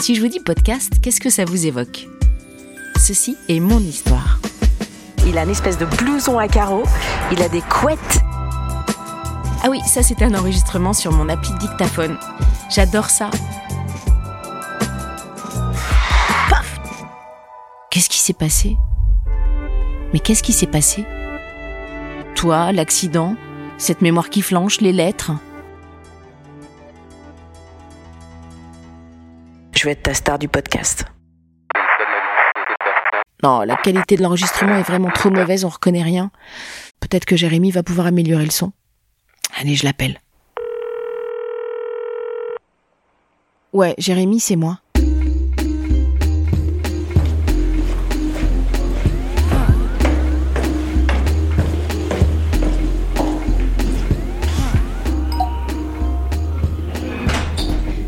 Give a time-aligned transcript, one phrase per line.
[0.00, 2.08] Si je vous dis podcast, qu'est-ce que ça vous évoque?
[2.98, 4.38] Ceci est mon histoire.
[5.26, 6.84] Il a une espèce de blouson à carreaux,
[7.32, 8.20] il a des couettes.
[9.62, 12.18] Ah oui, ça c'est un enregistrement sur mon appli dictaphone.
[12.70, 13.30] J'adore ça.
[16.50, 16.78] Paf
[17.90, 18.76] Qu'est-ce qui s'est passé?
[20.12, 21.06] Mais qu'est-ce qui s'est passé?
[22.34, 23.36] Toi, l'accident,
[23.78, 25.32] cette mémoire qui flanche, les lettres?
[29.84, 31.04] Je vais être ta star du podcast.
[33.42, 36.30] Non, la qualité de l'enregistrement est vraiment trop mauvaise, on reconnaît rien.
[37.00, 38.72] Peut-être que Jérémy va pouvoir améliorer le son.
[39.60, 40.22] Allez, je l'appelle.
[43.74, 44.78] Ouais, Jérémy, c'est moi.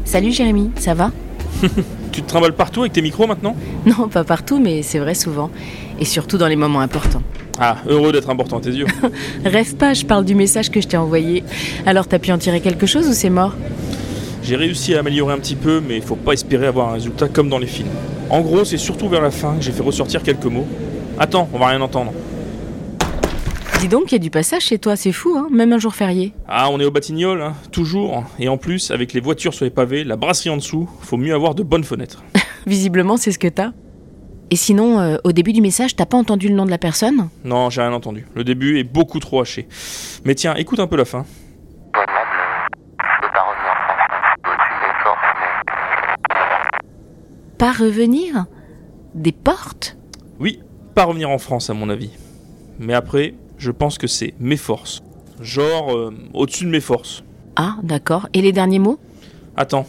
[0.07, 1.11] Salut Jérémy, ça va?
[2.13, 3.55] Tu te trimbales partout avec tes micros maintenant?
[3.85, 5.51] Non, pas partout, mais c'est vrai souvent.
[6.01, 7.23] Et surtout dans les moments importants.
[7.59, 8.87] Ah, heureux d'être important à tes yeux.
[9.45, 11.45] Rêve pas, je parle du message que je t'ai envoyé.
[11.85, 13.55] Alors t'as pu en tirer quelque chose ou c'est mort?
[14.43, 17.29] J'ai réussi à améliorer un petit peu, mais il faut pas espérer avoir un résultat
[17.29, 17.89] comme dans les films.
[18.31, 20.67] En gros, c'est surtout vers la fin que j'ai fait ressortir quelques mots.
[21.19, 22.13] Attends, on va rien entendre.
[23.87, 25.95] Dis donc, il y a du passage chez toi, c'est fou, hein Même un jour
[25.95, 26.33] férié.
[26.49, 28.25] Ah, on est au Batignolles, hein, toujours.
[28.41, 31.33] Et en plus, avec les voitures sur les pavés, la brasserie en dessous, faut mieux
[31.33, 32.25] avoir de bonnes fenêtres.
[32.67, 33.71] Visiblement, c'est ce que t'as.
[34.51, 37.29] Et sinon, euh, au début du message, t'as pas entendu le nom de la personne?
[37.45, 38.27] Non, j'ai rien entendu.
[38.35, 39.69] Le début est beaucoup trop haché.
[40.25, 41.25] Mais tiens, écoute un peu la fin.
[47.57, 48.47] Pas revenir
[49.15, 49.97] Des portes?
[50.41, 50.59] Oui,
[50.97, 52.11] pas revenir en France à mon avis.
[52.81, 55.03] Mais après, je pense que c'est mes forces.
[55.41, 57.23] Genre euh, au-dessus de mes forces.
[57.57, 58.29] Ah, d'accord.
[58.33, 58.99] Et les derniers mots?
[59.57, 59.87] Attends.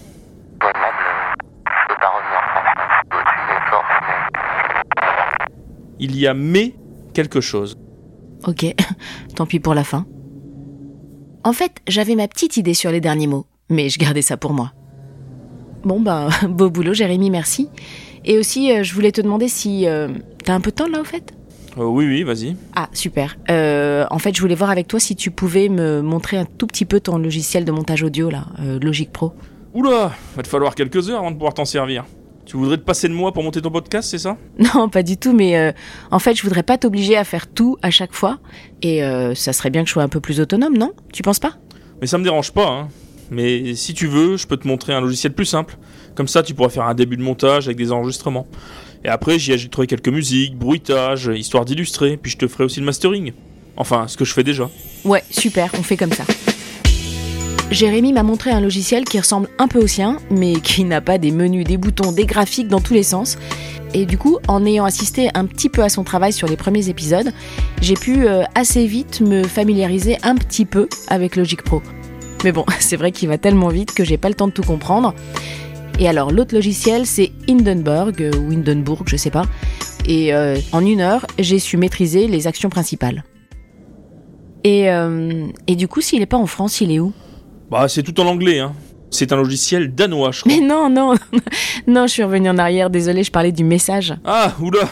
[6.00, 6.76] Il y a mais
[7.14, 7.78] quelque chose.
[8.45, 8.66] Ok,
[9.36, 10.06] tant pis pour la fin.
[11.44, 14.54] En fait, j'avais ma petite idée sur les derniers mots, mais je gardais ça pour
[14.54, 14.73] moi.
[15.83, 17.70] Bon bah, beau boulot Jérémy, merci.
[18.26, 19.88] Et aussi, euh, je voulais te demander si...
[19.88, 20.10] euh,
[20.44, 21.33] T'as un peu de temps là au fait?
[21.78, 22.55] Euh, oui, oui, vas-y.
[22.76, 23.38] Ah, super.
[23.50, 26.67] Euh, en fait, je voulais voir avec toi si tu pouvais me montrer un tout
[26.67, 29.33] petit peu ton logiciel de montage audio là, euh, Logic Pro.
[29.73, 32.06] Oula, va te falloir quelques heures avant de pouvoir t'en servir.
[32.45, 34.38] Tu voudrais te passer de moi pour monter ton podcast, c'est ça?
[34.73, 35.73] Non, pas du tout, mais euh,
[36.11, 38.39] en fait, je voudrais pas t'obliger à faire tout à chaque fois.
[38.82, 40.94] Et euh, ça serait bien que je sois un peu plus autonome, non?
[41.11, 41.58] Tu penses pas?
[42.00, 42.88] Mais ça me dérange pas, hein.
[43.30, 45.77] Mais si tu veux, je peux te montrer un logiciel plus simple.
[46.16, 48.48] Comme ça, tu pourras faire un début de montage avec des enregistrements.
[49.03, 52.85] Et après, j'y ajouterai quelques musiques, bruitages, histoire d'illustrer, puis je te ferai aussi le
[52.85, 53.33] mastering.
[53.77, 54.69] Enfin, ce que je fais déjà.
[55.05, 56.25] Ouais, super, on fait comme ça.
[57.69, 61.17] Jérémy m'a montré un logiciel qui ressemble un peu au sien, mais qui n'a pas
[61.17, 63.37] des menus, des boutons, des graphiques dans tous les sens.
[63.93, 66.89] Et du coup, en ayant assisté un petit peu à son travail sur les premiers
[66.89, 67.31] épisodes,
[67.81, 71.81] j'ai pu euh, assez vite me familiariser un petit peu avec Logic Pro.
[72.43, 74.64] Mais bon, c'est vrai qu'il va tellement vite que j'ai pas le temps de tout
[74.64, 75.14] comprendre.
[75.99, 79.45] Et alors, l'autre logiciel, c'est Hindenburg, euh, ou Hindenburg, je sais pas.
[80.08, 83.23] Et euh, en une heure, j'ai su maîtriser les actions principales.
[84.63, 87.13] Et, euh, et du coup, s'il est pas en France, il est où?
[87.71, 88.73] Bah, c'est tout en anglais, hein.
[89.09, 90.52] C'est un logiciel danois, je crois.
[90.53, 91.15] Mais non, non,
[91.87, 94.14] non, je suis revenue en arrière, désolée, je parlais du message.
[94.23, 94.87] Ah, oula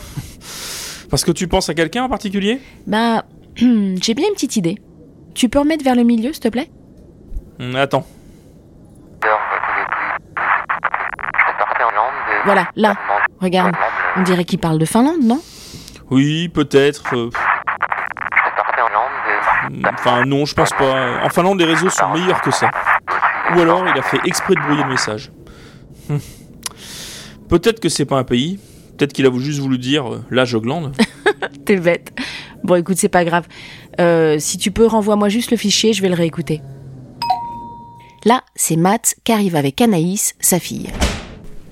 [1.09, 2.59] Parce que tu penses à quelqu'un en particulier?
[2.87, 4.77] Bah, j'ai bien une petite idée.
[5.35, 6.69] Tu peux remettre vers le milieu, s'il te plaît?
[7.59, 8.07] Hum, Attends.
[12.45, 12.95] Voilà, là,
[13.41, 13.73] regarde.
[14.17, 15.41] On dirait qu'il parle de Finlande, non?
[16.09, 17.16] Oui, peut-être.
[17.16, 17.29] euh,
[19.94, 21.23] Enfin, non, je pense pas.
[21.23, 22.69] En Finlande, les réseaux sont meilleurs que ça.
[23.55, 25.31] Ou alors, il a fait exprès de brouiller le message.
[26.09, 26.19] Hum.
[27.50, 28.59] Peut-être que c'est pas un pays.
[28.97, 30.95] Peut-être qu'il a juste voulu dire euh, la Joglande.
[31.66, 32.13] T'es bête.
[32.63, 33.47] Bon, écoute, c'est pas grave.
[34.00, 36.61] Euh, si tu peux, renvoie-moi juste le fichier, je vais le réécouter.
[38.23, 40.89] Là, c'est Matt qui arrive avec Anaïs, sa fille.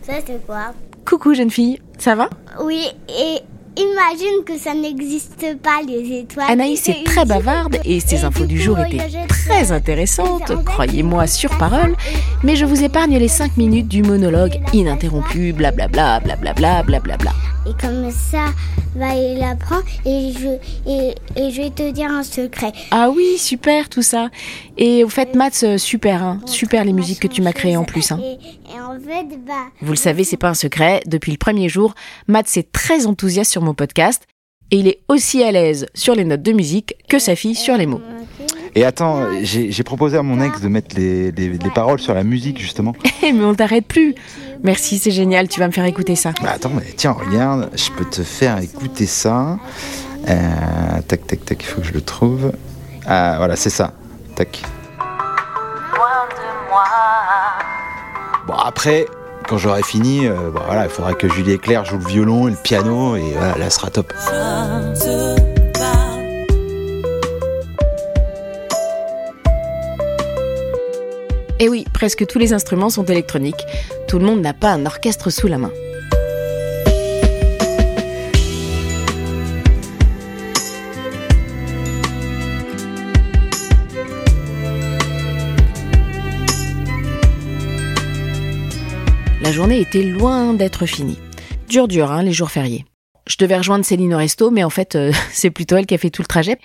[0.06, 0.74] Ça, c'est quoi
[1.06, 2.30] Coucou, jeune fille, ça va
[2.62, 3.40] Oui, et
[3.80, 6.52] imagine que ça n'existe pas, les étoiles.
[6.52, 11.58] Anaïs est très bavarde et ses et infos du jour étaient très intéressantes, croyez-moi sur
[11.58, 11.96] parole,
[12.44, 17.32] mais je vous épargne les 5 minutes du monologue ininterrompu, blablabla, blablabla, blablabla.
[17.66, 18.48] Et comme ça,
[18.96, 20.50] bah, il apprend et je,
[20.90, 22.74] et, et je vais te dire un secret.
[22.92, 24.30] Ah oui, super tout ça.
[24.78, 27.86] Et au fait, Matt, euh, super, hein, super les musiques que tu m'as créées en
[27.86, 28.12] plus.
[28.12, 28.20] Hein.
[28.22, 28.34] Et,
[28.76, 29.68] et en fait, bah.
[29.82, 31.02] Vous le savez, c'est pas un secret.
[31.06, 31.96] Depuis le premier jour,
[32.28, 34.24] Matt c'est très enthousiaste sur mon podcast
[34.70, 37.78] et il est aussi à l'aise sur les notes de musique que sa fille sur
[37.78, 38.02] les mots.
[38.76, 42.24] Et attends, j'ai proposé à mon ex de mettre les, les- les paroles sur la
[42.24, 42.94] musique justement.
[43.26, 44.16] Eh, mais on t'arrête plus.
[44.64, 46.32] Merci, c'est génial, tu vas me faire écouter ça.
[46.42, 49.58] Bah attends, mais tiens, regarde, je peux te faire écouter ça.
[50.28, 50.36] Euh,
[51.08, 52.52] tac, tac, tac, il faut que je le trouve.
[53.06, 53.94] Ah, voilà, c'est ça.
[54.36, 54.62] Tac.
[58.48, 59.06] Bon, après,
[59.48, 62.48] quand j'aurai fini, euh, bon, voilà, il faudra que Julie et Claire jouent le violon
[62.50, 64.12] et le piano, et voilà, là, ce sera top.
[71.60, 73.66] Et Eh oui, presque tous les instruments sont électroniques.
[74.08, 75.72] Tout le monde n'a pas un orchestre sous la main.
[89.42, 91.20] La journée était loin d'être finie.
[91.68, 92.86] Dur dur, hein, les jours fériés.
[93.26, 95.98] Je devais rejoindre Céline au resto, mais en fait, euh, c'est plutôt elle qui a
[95.98, 96.58] fait tout le trajet.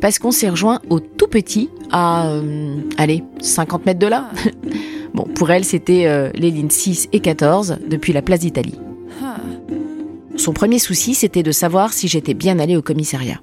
[0.00, 4.30] Parce qu'on s'est rejoint au tout petit, à, euh, allez, 50 mètres de là.
[5.14, 8.78] bon, pour elle, c'était euh, les lignes 6 et 14, depuis la place d'Italie.
[10.36, 13.40] Son premier souci, c'était de savoir si j'étais bien allée au commissariat.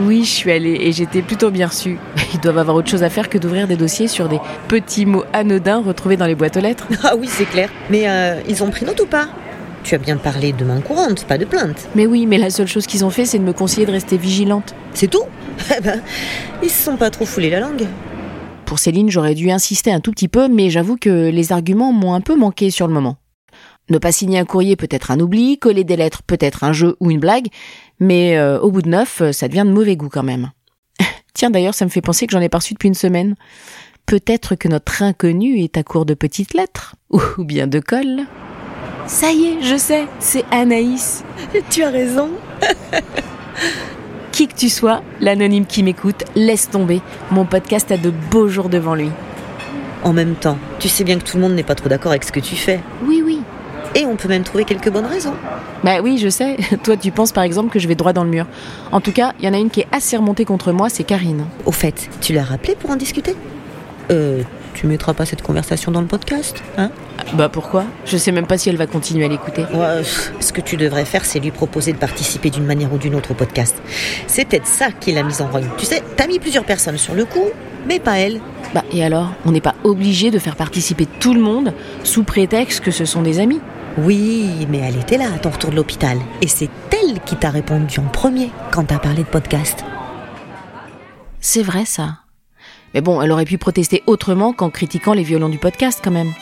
[0.00, 1.98] Oui, je suis allée et j'étais plutôt bien reçue.
[2.34, 5.24] Ils doivent avoir autre chose à faire que d'ouvrir des dossiers sur des petits mots
[5.32, 6.86] anodins retrouvés dans les boîtes aux lettres.
[7.04, 7.68] Ah oui, c'est clair.
[7.90, 9.28] Mais euh, ils ont pris note ou pas?
[9.88, 11.88] Tu as bien parlé de main courante, pas de plainte.
[11.94, 14.18] Mais oui, mais la seule chose qu'ils ont fait, c'est de me conseiller de rester
[14.18, 14.74] vigilante.
[14.92, 15.24] C'est tout
[15.78, 16.02] Eh ben,
[16.62, 17.86] Ils se sont pas trop foulés la langue.
[18.66, 22.12] Pour Céline, j'aurais dû insister un tout petit peu, mais j'avoue que les arguments m'ont
[22.12, 23.16] un peu manqué sur le moment.
[23.88, 26.74] Ne pas signer un courrier peut être un oubli, coller des lettres peut être un
[26.74, 27.46] jeu ou une blague,
[27.98, 30.50] mais euh, au bout de neuf, euh, ça devient de mauvais goût quand même.
[31.32, 33.36] Tiens d'ailleurs, ça me fait penser que j'en ai pas reçu depuis une semaine.
[34.04, 36.94] Peut-être que notre inconnu est à court de petites lettres,
[37.38, 38.26] ou bien de colle.
[39.08, 41.24] Ça y est, je sais, c'est Anaïs.
[41.70, 42.28] Tu as raison.
[44.32, 47.00] Qui que tu sois, l'anonyme qui m'écoute, laisse tomber.
[47.30, 49.08] Mon podcast a de beaux jours devant lui.
[50.04, 52.22] En même temps, tu sais bien que tout le monde n'est pas trop d'accord avec
[52.22, 52.80] ce que tu fais.
[53.02, 53.40] Oui, oui.
[53.94, 55.34] Et on peut même trouver quelques bonnes raisons.
[55.82, 56.58] Bah oui, je sais.
[56.84, 58.44] Toi, tu penses par exemple que je vais droit dans le mur.
[58.92, 61.04] En tout cas, il y en a une qui est assez remontée contre moi, c'est
[61.04, 61.46] Karine.
[61.64, 63.34] Au fait, tu l'as rappelé pour en discuter?
[64.10, 64.42] Euh,
[64.78, 66.92] tu mettras pas cette conversation dans le podcast, hein?
[67.34, 67.84] Bah pourquoi?
[68.04, 69.62] Je sais même pas si elle va continuer à l'écouter.
[69.74, 70.02] Ouais,
[70.38, 73.32] ce que tu devrais faire, c'est lui proposer de participer d'une manière ou d'une autre
[73.32, 73.74] au podcast.
[74.28, 75.66] C'est peut-être ça qui l'a mise en rogne.
[75.78, 77.48] Tu sais, t'as mis plusieurs personnes sur le coup,
[77.88, 78.40] mais pas elle.
[78.72, 79.32] Bah et alors?
[79.44, 81.72] On n'est pas obligé de faire participer tout le monde
[82.04, 83.60] sous prétexte que ce sont des amis.
[83.96, 86.18] Oui, mais elle était là à ton retour de l'hôpital.
[86.40, 89.84] Et c'est elle qui t'a répondu en premier quand t'as parlé de podcast.
[91.40, 92.18] C'est vrai ça.
[92.94, 96.32] Mais bon, elle aurait pu protester autrement qu'en critiquant les violons du podcast quand même.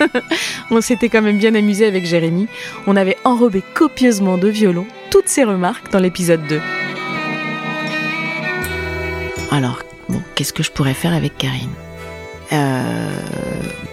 [0.70, 2.48] On s'était quand même bien amusé avec Jérémy.
[2.86, 6.60] On avait enrobé copieusement de violons toutes ses remarques dans l'épisode 2.
[9.50, 11.70] Alors, bon, qu'est-ce que je pourrais faire avec Karine?
[12.52, 13.10] Euh,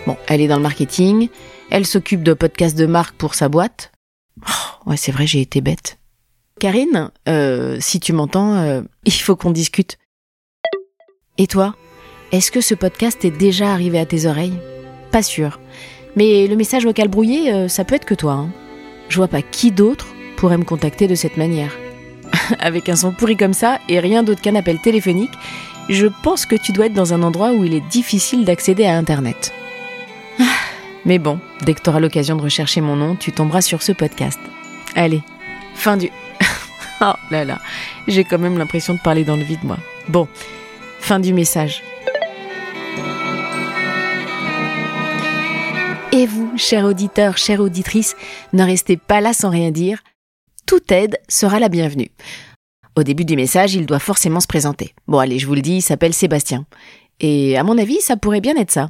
[0.09, 1.29] Bon, elle est dans le marketing.
[1.69, 3.91] Elle s'occupe de podcasts de marque pour sa boîte.
[4.41, 5.99] Oh, ouais, c'est vrai, j'ai été bête.
[6.59, 9.99] Karine, euh, si tu m'entends, euh, il faut qu'on discute.
[11.37, 11.75] Et toi?
[12.31, 14.57] Est-ce que ce podcast est déjà arrivé à tes oreilles?
[15.11, 15.59] Pas sûr.
[16.15, 18.33] Mais le message vocal brouillé, euh, ça peut être que toi.
[18.33, 18.49] hein.
[19.09, 21.75] Je vois pas qui d'autre pourrait me contacter de cette manière.
[22.59, 25.31] Avec un son pourri comme ça et rien d'autre qu'un appel téléphonique,
[25.89, 28.95] je pense que tu dois être dans un endroit où il est difficile d'accéder à
[28.97, 29.51] Internet.
[30.39, 30.43] Ah,
[31.05, 33.91] Mais bon, dès que tu auras l'occasion de rechercher mon nom, tu tomberas sur ce
[33.91, 34.39] podcast.
[34.95, 35.21] Allez,
[35.73, 36.11] fin du...
[37.01, 37.57] oh là là,
[38.07, 39.77] j'ai quand même l'impression de parler dans le vide, moi.
[40.07, 40.27] Bon,
[40.99, 41.81] fin du message.
[46.11, 48.15] Et vous, chers auditeurs, chères auditrices,
[48.53, 50.01] ne restez pas là sans rien dire.
[50.65, 52.09] Toute aide sera la bienvenue.
[52.95, 54.95] Au début du message, il doit forcément se présenter.
[55.07, 56.65] Bon, allez, je vous le dis, il s'appelle Sébastien.
[57.19, 58.89] Et à mon avis, ça pourrait bien être ça.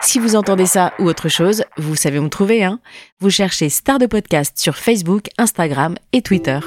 [0.00, 2.80] Si vous entendez ça ou autre chose, vous savez où me trouver, hein
[3.20, 6.58] Vous cherchez Star de Podcast sur Facebook, Instagram et Twitter.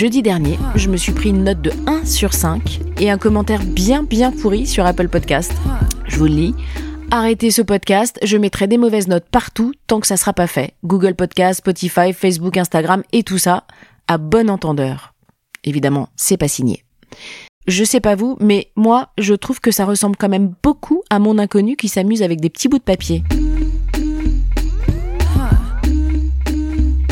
[0.00, 3.62] Jeudi dernier, je me suis pris une note de 1 sur 5 et un commentaire
[3.62, 5.52] bien bien pourri sur Apple Podcast.
[6.06, 6.54] Je vous le lis.
[7.10, 10.72] Arrêtez ce podcast, je mettrai des mauvaises notes partout tant que ça sera pas fait.
[10.84, 13.64] Google Podcast, Spotify, Facebook, Instagram et tout ça,
[14.08, 15.12] à bon entendeur.
[15.64, 16.82] Évidemment, c'est pas signé.
[17.66, 21.18] Je sais pas vous, mais moi, je trouve que ça ressemble quand même beaucoup à
[21.18, 23.22] mon inconnu qui s'amuse avec des petits bouts de papier.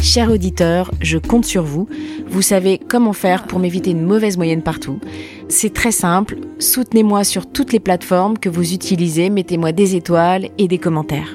[0.09, 1.87] Chers auditeurs, je compte sur vous.
[2.31, 5.01] Vous savez comment faire pour m'éviter une mauvaise moyenne partout.
[5.49, 6.37] C'est très simple.
[6.59, 9.31] Soutenez-moi sur toutes les plateformes que vous utilisez.
[9.31, 11.35] Mettez-moi des étoiles et des commentaires.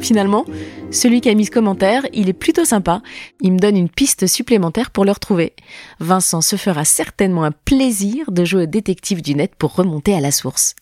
[0.00, 0.46] Finalement,
[0.90, 3.02] celui qui a mis ce commentaire, il est plutôt sympa.
[3.42, 5.52] Il me donne une piste supplémentaire pour le retrouver.
[6.00, 10.20] Vincent se fera certainement un plaisir de jouer au détective du net pour remonter à
[10.20, 10.74] la source.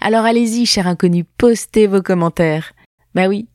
[0.00, 2.72] Alors allez-y, cher inconnu, postez vos commentaires.
[3.18, 3.48] Bah oui,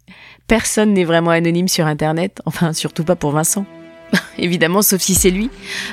[0.46, 3.66] personne n'est vraiment anonyme sur Internet, enfin surtout pas pour Vincent.
[4.38, 5.50] Évidemment, sauf si c'est lui.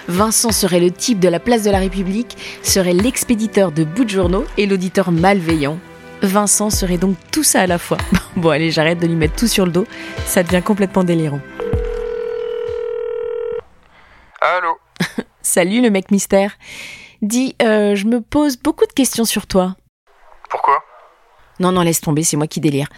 [0.08, 4.10] Vincent serait le type de la place de la République, serait l'expéditeur de bouts de
[4.10, 5.78] journaux et l'auditeur malveillant.
[6.20, 7.98] Vincent serait donc tout ça à la fois.
[8.36, 9.86] Bon allez, j'arrête de lui mettre tout sur le dos,
[10.26, 11.40] ça devient complètement délirant.
[14.40, 14.78] Allô
[15.42, 16.58] Salut le mec mystère.
[17.22, 19.76] Dis, euh, je me pose beaucoup de questions sur toi.
[20.50, 20.82] Pourquoi?
[21.60, 22.88] Non, non, laisse tomber, c'est moi qui délire.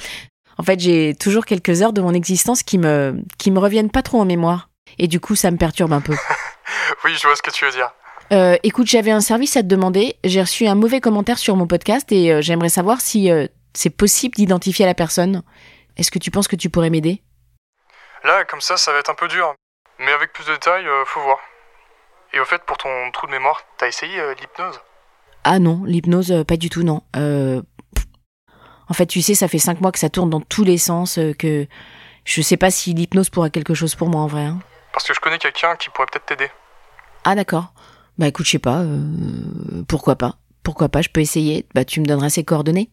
[0.59, 4.03] En fait, j'ai toujours quelques heures de mon existence qui me, qui me reviennent pas
[4.03, 4.69] trop en mémoire.
[4.99, 6.15] Et du coup, ça me perturbe un peu.
[7.05, 7.93] Oui, je vois ce que tu veux dire.
[8.33, 10.17] Euh, écoute, j'avais un service à te demander.
[10.25, 13.91] J'ai reçu un mauvais commentaire sur mon podcast et euh, j'aimerais savoir si euh, c'est
[13.91, 15.43] possible d'identifier la personne.
[15.97, 17.23] Est-ce que tu penses que tu pourrais m'aider?
[18.25, 19.55] Là, comme ça, ça va être un peu dur.
[19.99, 21.39] Mais avec plus de détails, faut voir.
[22.33, 24.81] Et au fait, pour ton trou de mémoire, t'as essayé l'hypnose?
[25.45, 27.03] Ah non, l'hypnose, pas du tout, non.
[28.93, 31.17] En fait, tu sais, ça fait cinq mois que ça tourne dans tous les sens,
[31.17, 31.67] euh, que
[32.27, 34.45] je sais pas si l'hypnose pourra quelque chose pour moi en vrai.
[34.45, 34.59] hein.
[34.93, 36.51] Parce que je connais quelqu'un qui pourrait peut-être t'aider.
[37.25, 37.73] Ah d'accord.
[38.19, 38.81] Bah écoute, je sais pas.
[38.81, 41.65] euh, pourquoi pas Pourquoi pas Je peux essayer.
[41.75, 42.91] Bah tu me donneras ses coordonnées.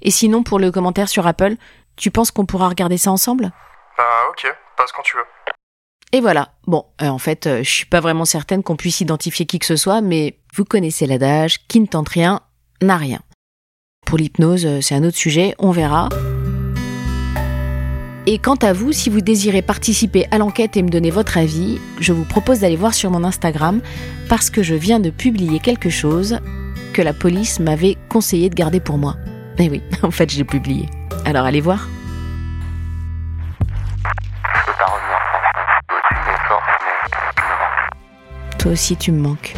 [0.00, 1.54] Et sinon, pour le commentaire sur Apple,
[1.94, 3.52] tu penses qu'on pourra regarder ça ensemble?
[3.96, 5.22] Bah ok, passe quand tu veux.
[6.10, 6.54] Et voilà.
[6.66, 9.66] Bon, euh, en fait, euh, je suis pas vraiment certaine qu'on puisse identifier qui que
[9.66, 12.40] ce soit, mais vous connaissez l'adage qui ne tente rien
[12.82, 13.20] n'a rien.
[14.06, 16.08] Pour l'hypnose, euh, c'est un autre sujet, on verra.
[18.26, 21.80] Et quant à vous, si vous désirez participer à l'enquête et me donner votre avis,
[21.98, 23.80] je vous propose d'aller voir sur mon Instagram
[24.28, 26.38] parce que je viens de publier quelque chose
[26.92, 29.16] que la police m'avait conseillé de garder pour moi.
[29.58, 30.88] Eh oui, en fait, je l'ai publié.
[31.24, 31.88] Alors allez voir.
[38.58, 39.54] Toi aussi, tu me manques.